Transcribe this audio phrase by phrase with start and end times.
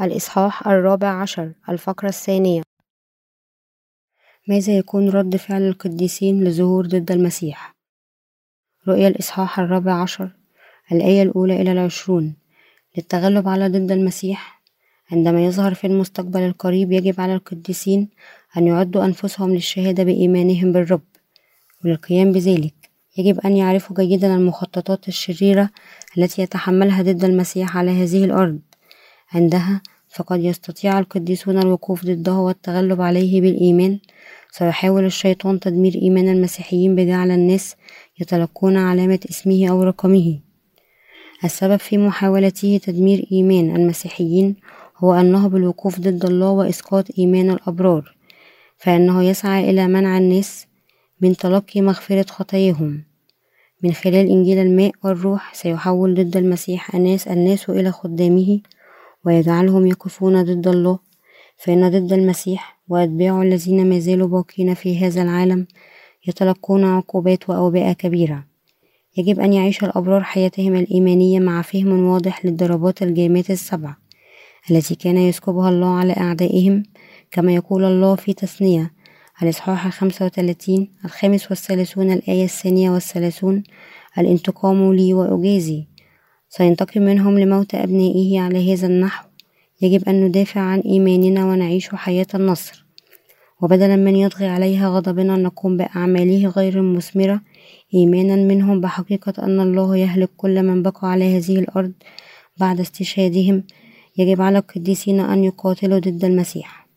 [0.00, 2.62] الإصحاح الرابع عشر الفقرة الثانية.
[4.48, 7.74] ماذا يكون رد فعل القديسين لظهور ضد المسيح؟
[8.88, 10.30] رؤيا الإصحاح الرابع عشر
[10.92, 12.34] الآية الأولى إلى العشرون.
[12.96, 14.62] للتغلب على ضد المسيح
[15.12, 18.08] عندما يظهر في المستقبل القريب يجب على القديسين
[18.56, 21.02] أن يعدوا أنفسهم للشهادة بإيمانهم بالرب.
[21.84, 22.74] وللقيام بذلك
[23.16, 25.70] يجب أن يعرفوا جيدا المخططات الشريرة
[26.18, 28.60] التي يتحملها ضد المسيح على هذه الأرض.
[29.32, 33.98] عندها فقد يستطيع القديسون الوقوف ضده والتغلب عليه بالإيمان.
[34.50, 37.76] سيحاول الشيطان تدمير إيمان المسيحيين بجعل الناس
[38.20, 40.38] يتلقون علامة اسمه أو رقمه.
[41.44, 44.56] السبب في محاولته تدمير إيمان المسيحيين
[44.96, 48.14] هو أنه بالوقوف ضد الله وإسقاط إيمان الأبرار
[48.76, 50.66] فإنه يسعى إلى منع الناس
[51.20, 53.04] من تلقي مغفرة خطاياهم.
[53.82, 58.60] من خلال إنجيل الماء والروح سيحول ضد المسيح الناس الناس إلى خدامه
[59.26, 60.98] ويجعلهم يقفون ضد الله
[61.56, 65.66] فإن ضد المسيح وأتباعه الذين ما زالوا باقين في هذا العالم
[66.26, 68.44] يتلقون عقوبات وأوبئة كبيرة.
[69.16, 73.94] يجب أن يعيش الأبرار حياتهم الإيمانية مع فهم واضح للضربات الجامات السبع
[74.70, 76.82] التي كان يسكبها الله على أعدائهم
[77.30, 78.92] كما يقول الله في تثنية
[79.42, 83.62] الإصحاح الخمسة وثلاثين الخامس والثلاثون الآية الثانية والثلاثون
[84.18, 85.86] الانتقام لي وأجازي.
[86.48, 89.28] سينتقم منهم لموت أبنائه على هذا النحو.
[89.82, 92.84] يجب أن ندافع عن إيماننا ونعيش حياة النصر.
[93.62, 97.40] وبدلا من يطغي عليها غضبنا نقوم بأعماله غير المثمرة.
[97.94, 101.92] إيمانا منهم بحقيقة أن الله يهلك كل من بقى على هذه الأرض
[102.56, 103.64] بعد استشهادهم.
[104.18, 106.88] يجب على القديسين أن يقاتلوا ضد المسيح.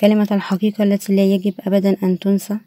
[0.00, 2.58] كلمة الحقيقة التي لا يجب أبدا أن تنسى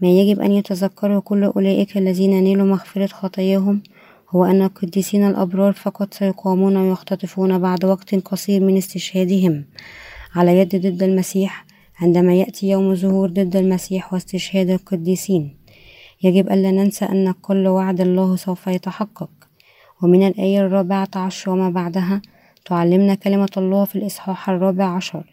[0.00, 3.82] ما يجب أن يتذكره كل أولئك الذين نالوا مغفرة خطاياهم
[4.30, 9.64] هو أن القديسين الأبرار فقط سيقامون ويختطفون بعد وقت قصير من استشهادهم.
[10.34, 11.66] على يد ضد المسيح
[12.00, 15.56] عندما يأتي يوم ظهور ضد المسيح واستشهاد القديسين
[16.22, 19.30] يجب ألا ننسى أن كل وعد الله سوف يتحقق.
[20.02, 22.22] ومن الآية الرابعة عشر وما بعدها
[22.64, 25.24] تعلمنا كلمة الله في الإصحاح الرابع عشر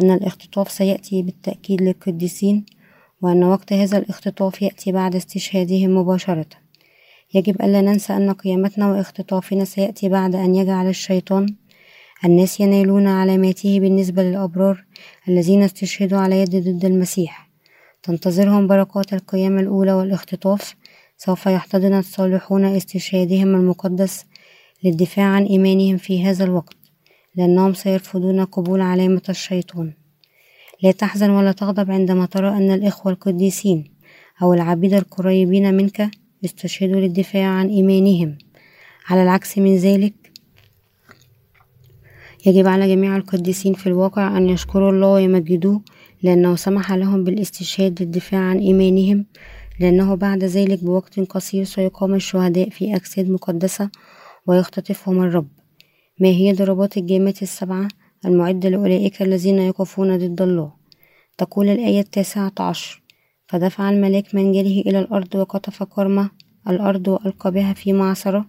[0.00, 2.66] أن الاختطاف سيأتي بالتأكيد للقديسين
[3.22, 6.67] وأن وقت هذا الاختطاف يأتي بعد استشهادهم مباشرة.
[7.34, 11.46] يجب ألا ننسى أن قيامتنا واختطافنا سيأتي بعد أن يجعل الشيطان
[12.24, 14.84] الناس ينالون علاماته بالنسبة للأبرار
[15.28, 17.50] الذين استشهدوا على يد ضد المسيح.
[18.02, 20.74] تنتظرهم بركات القيامة الأولى والاختطاف.
[21.16, 24.24] سوف يحتضن الصالحون استشهادهم المقدس
[24.84, 26.76] للدفاع عن إيمانهم في هذا الوقت.
[27.34, 29.92] لأنهم سيرفضون قبول علامة الشيطان.
[30.82, 33.84] لا تحزن ولا تغضب عندما ترى أن الإخوة القديسين
[34.42, 36.10] أو العبيد القريبين منك
[36.42, 38.38] يستشهدوا للدفاع عن إيمانهم.
[39.08, 40.14] على العكس من ذلك
[42.46, 45.82] يجب على جميع القديسين في الواقع أن يشكروا الله ويمجدوه
[46.22, 49.26] لأنه سمح لهم بالاستشهاد للدفاع عن إيمانهم
[49.80, 53.90] لأنه بعد ذلك بوقت قصير سيقام الشهداء في أجساد مقدسة
[54.46, 55.48] ويختطفهم الرب.
[56.20, 57.88] ما هي ضربات الجامات السبعة
[58.24, 60.72] المعدة لأولئك الذين يقفون ضد الله؟
[61.38, 63.02] تقول الآية التاسعة عشر.
[63.48, 66.30] فدفع الملاك منجله إلى الأرض وقطف كرمة
[66.68, 68.46] الأرض وألقى بها في معصرة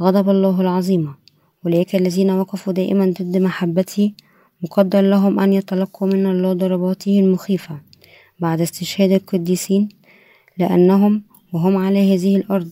[0.00, 1.14] غضب الله العظيمة
[1.66, 4.12] أولئك الذين وقفوا دائما ضد محبته.
[4.62, 7.80] مقدر لهم أن يتلقوا من الله ضرباته المخيفة.
[8.40, 9.88] بعد استشهاد القديسين
[10.58, 12.70] لأنهم وهم على هذه الأرض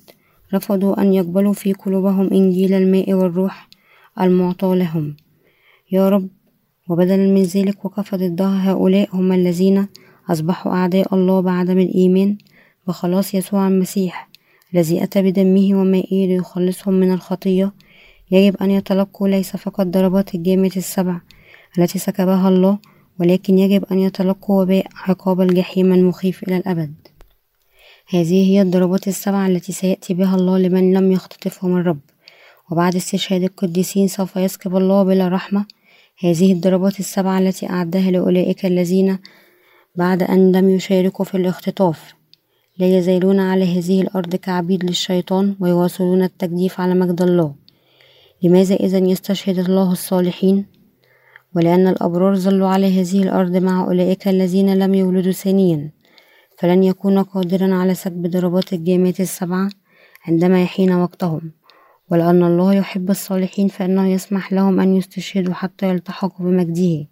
[0.54, 3.68] رفضوا أن يقبلوا في قلوبهم إنجيل الماء والروح
[4.20, 5.16] المعطى لهم.
[5.92, 6.28] يا رب
[6.88, 9.88] وبدلا من ذلك وقف ضدها هؤلاء هم الذين
[10.30, 12.36] أصبحوا أعداء الله بعدم الإيمان
[12.86, 14.28] بخلاص يسوع المسيح
[14.74, 17.72] الذي أتى بدمه ومائه ليخلصهم من الخطية.
[18.30, 21.20] يجب أن يتلقوا ليس فقط ضربات الجامة السبع
[21.78, 22.78] التي سكبها الله
[23.20, 26.94] ولكن يجب أن يتلقوا وباء عقاب الجحيم المخيف إلى الأبد.
[28.08, 32.00] هذه هي الضربات السبع التي سيأتي بها الله لمن لم يختطفهم الرب
[32.70, 35.66] وبعد استشهاد القديسين سوف يسكب الله بلا رحمة.
[36.20, 39.18] هذه الضربات السبعة التي أعدها لأولئك الذين
[39.96, 42.14] بعد أن لم يشاركوا في الاختطاف.
[42.78, 47.54] لا يزالون على هذه الأرض كعبيد للشيطان ويواصلون التجديف على مجد الله.
[48.42, 50.66] لماذا إذا يستشهد الله الصالحين؟
[51.56, 55.90] ولأن الأبرار ظلوا على هذه الأرض مع أولئك الذين لم يولدوا ثانيا.
[56.58, 59.70] فلن يكون قادرا على سكب ضربات الجامات السبعة
[60.26, 61.52] عندما يحين وقتهم.
[62.10, 67.06] ولأن الله يحب الصالحين فإنه يسمح لهم أن يستشهدوا حتى يلتحقوا بمجده.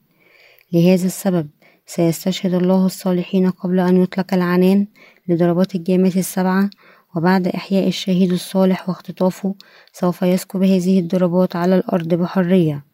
[0.72, 1.48] لهذا السبب
[1.86, 4.86] سيستشهد الله الصالحين قبل أن يطلق العنان
[5.28, 6.70] لضربات الجامات السبعة
[7.16, 9.54] وبعد إحياء الشهيد الصالح واختطافه
[9.92, 12.84] سوف يسكب هذه الضربات على الأرض بحرية.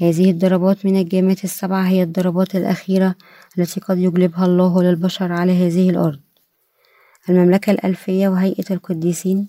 [0.00, 3.14] هذه الضربات من الجامات السبعة هي الضربات الأخيرة
[3.58, 6.20] التي قد يجلبها الله للبشر على هذه الأرض.
[7.28, 9.48] المملكة الألفية وهيئة القديسين.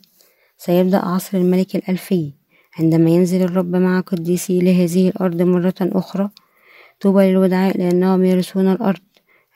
[0.57, 2.33] سيبدأ عصر الملك الألفي
[2.79, 6.29] عندما ينزل الرب مع قديسي لهذه الأرض مرة أخرى
[6.99, 8.99] طوبى للودعاء لأنهم يرثون الأرض.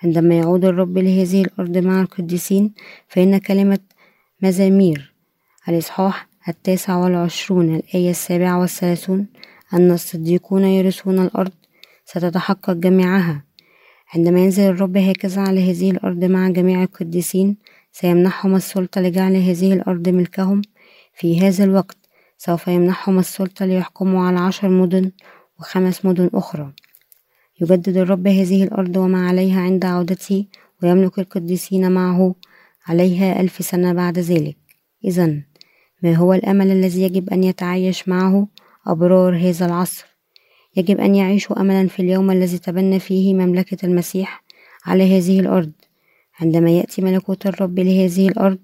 [0.04, 2.74] عندما يعود الرب لهذه الأرض مع القديسين
[3.08, 3.80] فإن كلمة
[4.42, 5.14] مزامير
[5.70, 9.28] الإصحاح التاسع والعشرون الآية السابعة والثلاثون
[9.74, 11.52] أن الصديقون يرثون الأرض
[12.06, 13.44] ستتحقق جميعها.
[14.14, 17.58] عندما ينزل الرب هكذا على هذه الأرض مع جميع القديسين
[17.92, 20.62] سيمنحهم السلطة لجعل هذه الأرض ملكهم.
[21.14, 21.98] في هذا الوقت
[22.38, 25.12] سوف يمنحهم السلطة ليحكموا على عشر مدن
[25.60, 26.74] وخمس مدن أخرى.
[27.62, 30.46] يجدد الرب هذه الأرض وما عليها عند عودته
[30.84, 32.36] ويملك القديسين معه
[32.88, 34.58] عليها ألف سنة بعد ذلك.
[35.06, 35.42] إذا
[36.04, 38.48] ما هو الأمل الذي يجب أن يتعايش معه
[38.88, 40.06] أبرار هذا العصر؟
[40.76, 44.44] يجب أن يعيشوا أملا في اليوم الذي تبنى فيه مملكة المسيح
[44.86, 45.72] على هذه الأرض.
[46.40, 48.60] عندما يأتي ملكوت الرب لهذه الأرض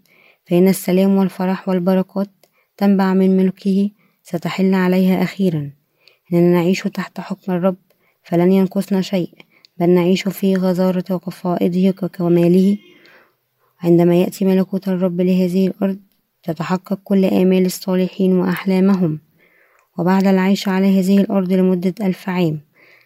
[0.45, 2.29] فإن السلام والفرح والبركات
[2.77, 3.89] تنبع من ملكه
[4.23, 5.71] ستحل عليها أخيرا.
[6.33, 7.86] إننا نعيش تحت حكم الرب
[8.27, 9.29] فلن ينقصنا شيء
[9.77, 12.77] بل نعيش في غزارة وقفائده ككماله.
[13.79, 15.97] عندما يأتي ملكوت الرب لهذه الأرض
[16.43, 19.19] تتحقق كل آمال الصالحين وأحلامهم.
[19.97, 22.61] وبعد العيش على هذه الأرض لمدة ألف عام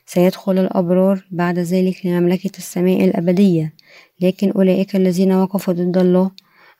[0.05, 3.73] سيدخل الأبرار بعد ذلك لمملكة السماء الأبدية.
[4.21, 6.31] لكن أولئك الذين وقفوا ضد الله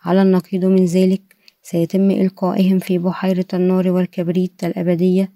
[0.03, 1.21] على النقيض من ذلك
[1.63, 5.31] سيتم إلقائهم في بحيرة النار والكبريت الأبدية.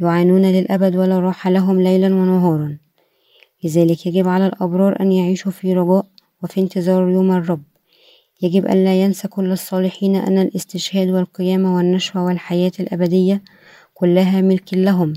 [0.00, 2.78] يعانون للأبد ولا راحة لهم ليلا ونهارا.
[3.64, 6.06] لذلك يجب على الأبرار أن يعيشوا في رجاء
[6.42, 7.62] وفي انتظار يوم الرب.
[8.42, 13.42] يجب ألا ينسى كل الصالحين أن الاستشهاد والقيامة والنشوة والحياة الأبدية
[13.94, 15.12] كلها ملك لهم.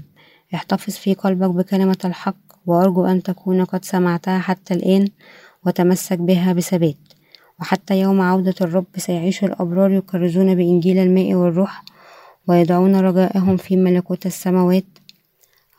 [0.54, 5.08] احتفظ في قلبك بكلمة الحق وأرجو أن تكون قد سمعتها حتى الآن
[5.66, 6.98] وتمسك بها بثبات.
[7.60, 11.84] وحتى يوم عودة الرب سيعيش الأبرار يكرزون بإنجيل الماء والروح
[12.48, 14.86] ويضعون رجاءهم في ملكوت السماوات.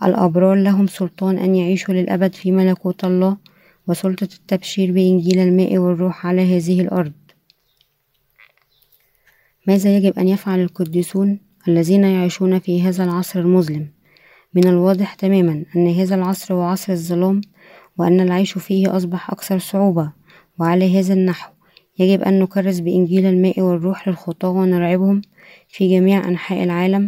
[0.02, 3.36] الأبرار لهم سلطان أن يعيشوا للأبد في ملكوت الله
[3.86, 7.12] وسلطة التبشير بإنجيل الماء والروح على هذه الأرض.
[9.66, 11.38] ماذا يجب أن يفعل القديسون
[11.68, 13.88] الذين يعيشون في هذا العصر المظلم؟
[14.54, 17.40] من الواضح تماما أن هذا العصر هو عصر الظلام
[17.98, 20.12] وأن العيش فيه أصبح أكثر صعوبة
[20.58, 21.57] وعلى هذا النحو
[21.98, 25.22] يجب أن نكرس بإنجيل الماء والروح للخطاة ونرعبهم
[25.68, 27.06] في جميع أنحاء العالم.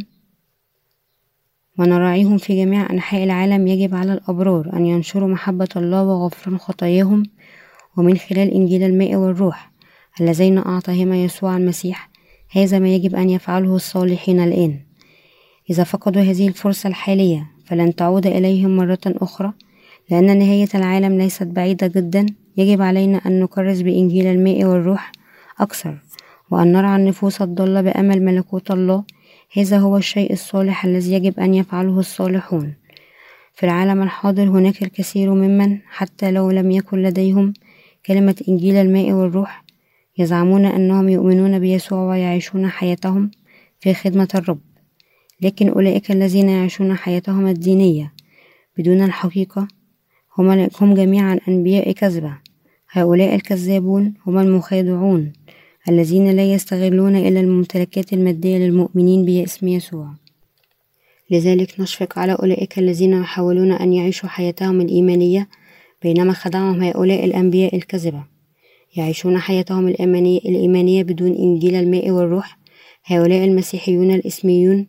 [1.79, 3.67] ونراعيهم في جميع أنحاء العالم.
[3.67, 7.23] يجب على الأبرار أن ينشروا محبة الله وغفران خطاياهم.
[7.97, 9.71] ومن خلال إنجيل الماء والروح
[10.21, 12.11] اللذين أعطاهما يسوع المسيح
[12.51, 14.81] هذا ما يجب أن يفعله الصالحين الآن.
[15.71, 19.53] إذا فقدوا هذه الفرصة الحالية فلن تعود إليهم مرة أخرى.
[20.11, 22.27] لأن نهاية العالم ليست بعيدة جدا.
[22.57, 25.13] يجب علينا أن نكرس بإنجيل الماء والروح
[25.61, 25.99] أكثر
[26.51, 29.05] وأن نرعى النفوس الضالة بأمل ملكوت الله.
[29.57, 32.75] هذا هو الشيء الصالح الذي يجب أن يفعله الصالحون.
[33.55, 37.53] في العالم الحاضر هناك الكثير ممن حتى لو لم يكن لديهم
[38.07, 39.65] كلمة إنجيل الماء والروح
[40.19, 43.31] يزعمون أنهم يؤمنون بيسوع ويعيشون حياتهم
[43.81, 44.61] في خدمة الرب.
[45.41, 48.13] لكن أولئك الذين يعيشون حياتهم الدينية
[48.79, 49.69] بدون الحقيقة
[50.39, 52.39] هم, هم جميعا أنبياء كذبة.
[52.91, 55.33] هؤلاء الكذابون هم المخادعون
[55.89, 60.15] الذين لا يستغلون إلا الممتلكات المادية للمؤمنين باسم يسوع.
[61.31, 65.49] لذلك نشفق على أولئك الذين يحاولون أن يعيشوا حياتهم الإيمانية
[66.03, 68.25] بينما خدعهم هؤلاء الأنبياء الكذبة.
[68.97, 72.59] يعيشون حياتهم الإيمانية بدون إنجيل الماء والروح.
[73.05, 74.87] هؤلاء المسيحيون الإسميون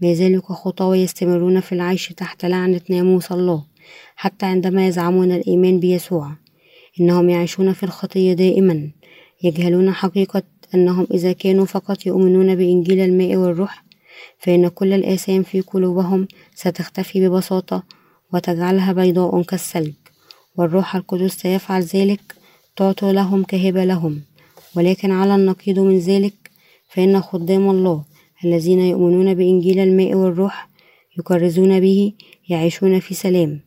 [0.00, 3.73] ما زالوا كخطى ويستمرون في العيش تحت لعنة ناموس الله.
[4.16, 6.30] حتى عندما يزعمون الإيمان بيسوع
[7.00, 8.90] إنهم يعيشون في الخطية دائما
[9.42, 10.42] يجهلون حقيقة
[10.74, 13.84] أنهم إذا كانوا فقط يؤمنون بإنجيل الماء والروح
[14.38, 17.82] فإن كل الآثام في قلوبهم ستختفي ببساطة
[18.32, 19.92] وتجعلها بيضاء كالثلج
[20.56, 22.20] والروح القدس سيفعل ذلك
[22.76, 24.22] تعطوا لهم كهبة لهم.
[24.76, 26.34] ولكن على النقيض من ذلك
[26.88, 28.04] فإن خدام الله
[28.44, 30.68] الذين يؤمنون بإنجيل الماء والروح
[31.18, 32.12] يكرزون به
[32.48, 33.60] يعيشون في سلام.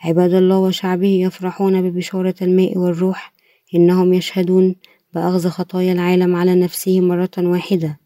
[0.00, 3.32] عباد الله وشعبه يفرحون ببشارة الماء والروح
[3.74, 4.76] إنهم يشهدون
[5.14, 7.98] بأخذ خطايا العالم على نفسه مرة واحدة.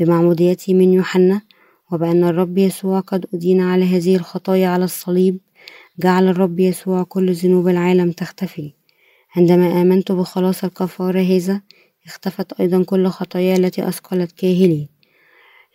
[0.00, 1.40] بمعموديته من يوحنا
[1.92, 5.38] وبأن الرب يسوع قد أدين على هذه الخطايا على الصليب
[5.98, 8.72] جعل الرب يسوع كل ذنوب العالم تختفي.
[9.36, 11.60] عندما آمنت بخلاص الكفارة هذا
[12.06, 14.88] اختفت أيضا كل خطايا التي أثقلت كاهلي.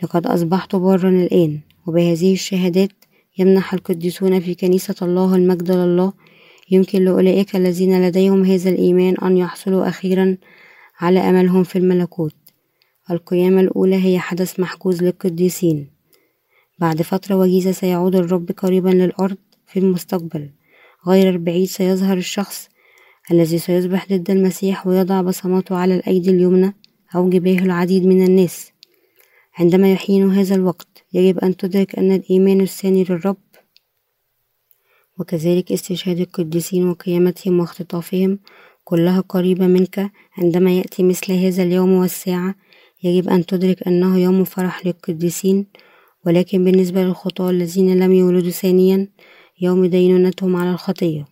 [0.03, 2.91] لقد أصبحت بارا الآن وبهذه الشهادات
[3.37, 6.13] يمنح القديسون في كنيسة الله المجد لله.
[6.71, 10.37] يمكن لأولئك الذين لديهم هذا الإيمان أن يحصلوا أخيرا
[10.99, 12.35] على أملهم في الملكوت.
[13.11, 15.89] القيامة الأولى هي حدث محجوز للقديسين.
[16.79, 20.49] بعد فترة وجيزة سيعود الرب قريبا للأرض في المستقبل.
[21.07, 22.69] غير البعيد سيظهر الشخص
[23.31, 26.75] الذي سيصبح ضد المسيح ويضع بصماته على الأيدي اليمنى
[27.15, 28.71] أو جباه العديد من الناس.
[29.61, 33.37] عندما يحين هذا الوقت يجب أن تدرك أن الإيمان الثاني للرب
[35.19, 38.39] وكذلك استشهاد القديسين وقيامتهم واختطافهم
[38.83, 40.11] كلها قريبة منك.
[40.37, 42.55] عندما يأتي مثل هذا اليوم والساعة
[43.03, 45.67] يجب أن تدرك أنه يوم فرح للقديسين.
[46.25, 49.07] ولكن بالنسبة للخطاة الذين لم يولدوا ثانيا
[49.61, 51.25] يوم دينونتهم على الخطية.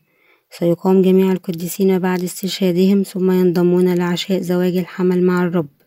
[0.52, 5.79] سيقام جميع القديسين بعد استشهادهم ثم ينضمون لعشاء زواج الحمل مع الرب.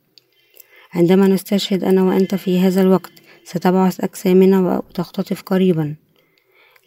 [0.95, 3.13] عندما نستشهد أنا وأنت في هذا الوقت
[3.45, 5.95] ستبعث أجسامنا وتختطف قريبا.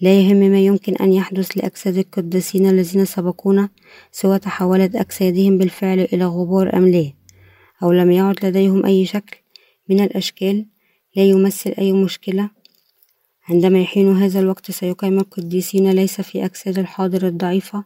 [0.02, 3.70] لا يهم ما يمكن أن يحدث لأجساد القديسين الذين سبقونا
[4.12, 7.12] سوى تحولت أجسادهم بالفعل إلى غبار أم لا؟
[7.84, 9.38] أو لم يعد لديهم أي شكل
[9.90, 10.66] من الأشكال؟
[11.16, 12.50] لا يمثل أي مشكلة؟
[13.50, 17.84] عندما يحين هذا الوقت سيقيم القديسين ليس في أجساد الحاضر الضعيفة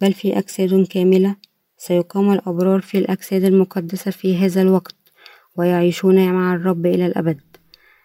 [0.00, 1.36] بل في أجساد كاملة.
[1.78, 4.97] سيقام الأبرار في الأجساد المقدسة في هذا الوقت.
[5.58, 7.40] ويعيشون مع الرب إلى الأبد.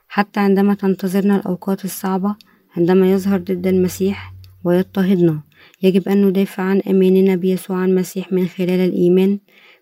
[0.08, 2.36] حتى عندما تنتظرنا الأوقات الصعبة
[2.78, 4.34] عندما يظهر ضد المسيح
[4.64, 5.42] ويضطهدنا
[5.84, 9.40] يجب أن ندافع عن إيماننا بيسوع المسيح من خلال الإيمان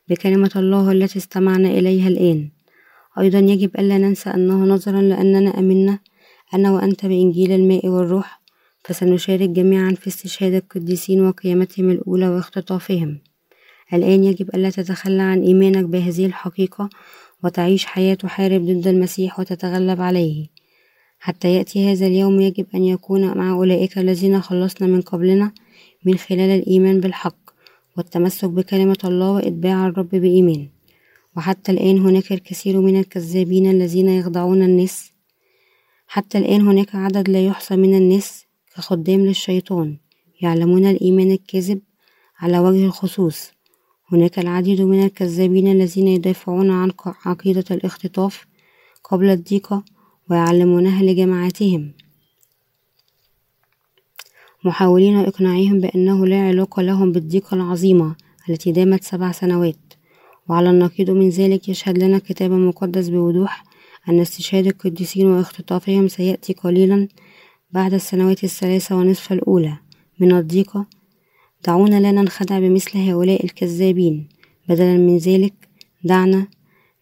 [0.10, 2.50] بكلمة الله التي استمعنا إليها الآن.
[3.20, 6.00] أيضا يجب ألا ننسى أنه نظرا لأننا أمنا
[6.54, 8.42] أنا وأنت بإنجيل الماء والروح
[8.84, 13.22] فسنشارك جميعا في استشهاد القديسين وقيامتهم الأولى واختطافهم.
[13.94, 16.90] الآن يجب ألا تتخلى عن إيمانك بهذه الحقيقة
[17.44, 20.48] وتعيش حياة تحارب ضد المسيح وتتغلب عليه.
[21.20, 25.52] حتى يأتي هذا اليوم يجب أن يكون مع أولئك الذين خلصنا من قبلنا
[26.06, 27.52] من خلال الإيمان بالحق
[27.98, 30.70] والتمسك بكلمة الله وإتباع الرب بإيمان.
[31.38, 35.12] وحتى الآن هناك الكثير من الكذابين الذين يخدعون الناس
[36.08, 38.46] حتى الآن هناك عدد لا يحصى من الناس
[38.76, 39.98] كخدام للشيطان
[40.42, 41.82] يعلمون الإيمان الكاذب
[42.40, 43.52] على وجه الخصوص.
[44.12, 46.92] هناك العديد من الكذابين الذين يدافعون عن
[47.26, 48.46] عقيدة الاختطاف
[49.04, 49.84] قبل الضيقة
[50.30, 51.94] ويعلمونها لجماعاتهم
[54.64, 58.16] محاولين إقناعهم بأنه لا علاقة لهم بالضيقة العظيمة
[58.50, 59.94] التي دامت سبع سنوات.
[60.50, 63.64] وعلى النقيض من ذلك يشهد لنا الكتاب المقدس بوضوح
[64.10, 67.08] أن استشهاد القديسين واختطافهم سيأتي قليلا
[67.72, 69.78] بعد السنوات الثلاثة ونصف الأولى
[70.20, 70.86] من الضيقة
[71.66, 74.28] دعونا لا ننخدع بمثل هؤلاء الكذابين.
[74.70, 75.54] بدلا من ذلك
[76.04, 76.48] دعنا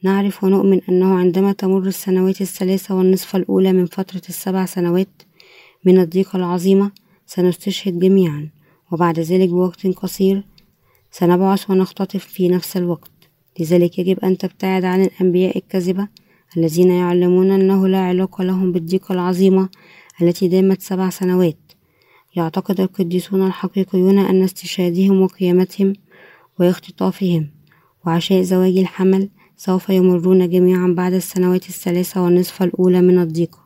[0.03, 5.21] نعرف ونؤمن أنه عندما تمر السنوات الثلاثة والنصف الأولى من فترة السبع سنوات
[5.85, 6.91] من الضيقة العظيمة
[7.25, 8.49] سنستشهد جميعا.
[8.91, 10.43] وبعد ذلك بوقت قصير
[11.11, 13.11] سنبعث ونختطف في نفس الوقت.
[13.59, 16.07] لذلك يجب أن تبتعد عن الأنبياء الكذبة
[16.57, 19.69] الذين يعلمون أنه لا علاقة لهم بالضيقة العظيمة
[20.21, 21.68] التي دامت سبع سنوات.
[22.39, 25.93] يعتقد القديسون الحقيقيون أن استشهادهم وقيامتهم
[26.60, 27.50] واختطافهم
[28.05, 33.60] وعشاء زواج الحمل سوف يمرون جميعا بعد السنوات الثلاثة والنصف الأولى من الضيقة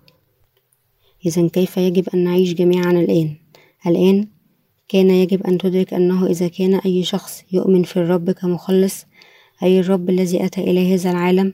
[1.25, 3.35] إذا كيف يجب أن نعيش جميعا الآن؟
[3.87, 4.27] الآن
[4.87, 9.05] كان يجب أن تدرك أنه إذا كان أي شخص يؤمن في الرب كمخلص
[9.63, 11.53] أي الرب الذي أتى إلى هذا العالم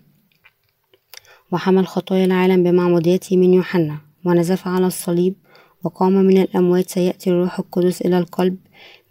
[1.52, 5.36] وحمل خطايا العالم بمعموديته من يوحنا ونزف على الصليب
[5.84, 8.58] وقام من الأموات سيأتي الروح القدس إلى القلب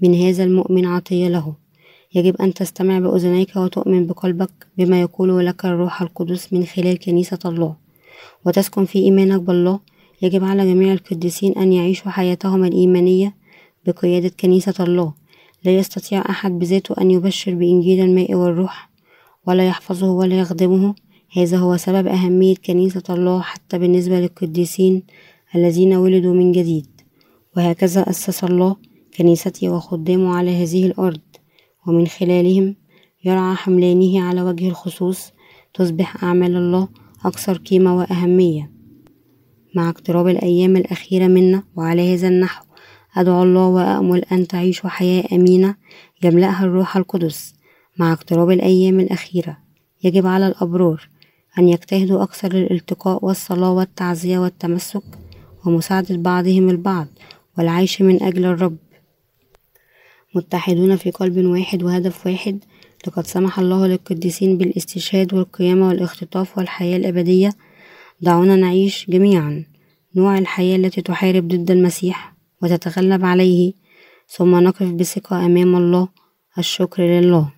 [0.01, 1.55] من هذا المؤمن عطية له.
[2.15, 7.77] يجب أن تستمع بأذنيك وتؤمن بقلبك بما يقوله لك الروح القدس من خلال كنيسة الله.
[8.47, 9.81] وتسكن في إيمانك بالله.
[10.23, 13.35] يجب على جميع القديسين أن يعيشوا حياتهم الإيمانية
[13.87, 15.13] بقيادة كنيسة الله.
[15.65, 18.91] لا يستطيع أحد بذاته أن يبشر بإنجيل الماء والروح
[19.47, 20.95] ولا يحفظه ولا يخدمه.
[21.33, 25.03] هذا هو سبب أهمية كنيسة الله حتى بالنسبة للقديسين
[25.55, 26.87] الذين ولدوا من جديد.
[27.57, 28.77] وهكذا أسس الله
[29.17, 31.21] كنيسته وخدامه على هذه الأرض.
[31.87, 32.77] ومن خلالهم
[33.25, 35.33] يرعى حملانه على وجه الخصوص
[35.75, 36.89] تصبح أعمال الله
[37.25, 38.73] أكثر قيمة وأهمية.
[39.77, 42.65] مع اقتراب الأيام الأخيرة منا وعلى هذا النحو
[43.17, 45.75] أدعو الله وأأمل أن تعيشوا حياة أمينة
[46.25, 47.55] يملأها الروح القدس.
[47.99, 49.59] مع اقتراب الأيام الأخيرة
[50.05, 51.09] يجب على الأبرار
[51.59, 55.03] أن يجتهدوا أكثر للالتقاء والصلاة والتعزية والتمسك
[55.67, 57.09] ومساعدة بعضهم البعض
[57.59, 58.77] والعيش من أجل الرب.
[60.35, 62.65] متحدون في قلب واحد وهدف واحد
[63.07, 67.51] لقد سمح الله للقديسين بالاستشهاد والقيامة والاختطاف والحياة الأبدية.
[68.21, 69.65] دعونا نعيش جميعا
[70.17, 73.73] نوع الحياة التي تحارب ضد المسيح وتتغلب عليه.
[74.29, 76.09] ثم نقف بثقة أمام الله
[76.59, 77.58] الشكر لله.